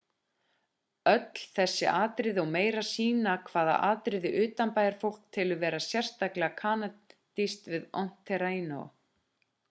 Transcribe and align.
öll 1.09 1.41
þessi 1.57 1.89
atriði 1.97 2.39
og 2.43 2.47
meira 2.53 2.81
sýna 2.87 3.35
hvaða 3.49 3.75
atriði 3.87 4.31
utanbæjarfólk 4.45 5.19
telur 5.37 5.59
vera 5.65 5.81
sérstaklega 5.89 6.57
kanadísk 6.63 7.69
við 7.75 7.85
ontario 8.03 8.81